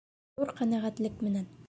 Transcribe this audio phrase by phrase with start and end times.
[0.39, 1.49] Ҙур ҡәнәғәтлек менән!